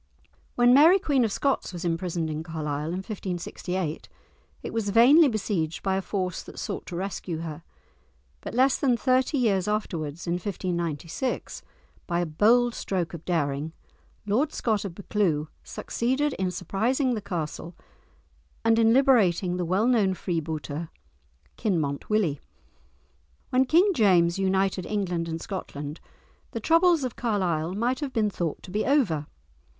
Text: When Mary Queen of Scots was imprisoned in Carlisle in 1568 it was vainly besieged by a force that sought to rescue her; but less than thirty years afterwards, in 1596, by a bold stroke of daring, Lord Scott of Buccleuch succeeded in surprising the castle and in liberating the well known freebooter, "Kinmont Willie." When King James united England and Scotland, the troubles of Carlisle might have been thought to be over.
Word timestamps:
When 0.55 0.73
Mary 0.73 0.97
Queen 0.97 1.23
of 1.23 1.31
Scots 1.31 1.71
was 1.71 1.85
imprisoned 1.85 2.27
in 2.27 2.41
Carlisle 2.41 2.87
in 2.87 3.03
1568 3.05 4.09
it 4.63 4.73
was 4.73 4.89
vainly 4.89 5.27
besieged 5.27 5.83
by 5.83 5.95
a 5.95 6.01
force 6.01 6.41
that 6.41 6.57
sought 6.57 6.87
to 6.87 6.95
rescue 6.95 7.41
her; 7.41 7.61
but 8.41 8.55
less 8.55 8.79
than 8.79 8.97
thirty 8.97 9.37
years 9.37 9.67
afterwards, 9.67 10.25
in 10.25 10.33
1596, 10.33 11.61
by 12.07 12.19
a 12.19 12.25
bold 12.25 12.73
stroke 12.73 13.13
of 13.13 13.23
daring, 13.25 13.73
Lord 14.25 14.51
Scott 14.51 14.85
of 14.85 14.95
Buccleuch 14.95 15.49
succeeded 15.63 16.33
in 16.39 16.49
surprising 16.49 17.13
the 17.13 17.21
castle 17.21 17.75
and 18.65 18.79
in 18.79 18.93
liberating 18.93 19.57
the 19.57 19.65
well 19.65 19.85
known 19.85 20.15
freebooter, 20.15 20.89
"Kinmont 21.57 22.09
Willie." 22.09 22.41
When 23.51 23.65
King 23.65 23.93
James 23.93 24.39
united 24.39 24.87
England 24.87 25.27
and 25.27 25.39
Scotland, 25.39 25.99
the 26.53 26.59
troubles 26.59 27.03
of 27.03 27.15
Carlisle 27.15 27.75
might 27.75 27.99
have 27.99 28.13
been 28.13 28.31
thought 28.31 28.63
to 28.63 28.71
be 28.71 28.83
over. 28.83 29.27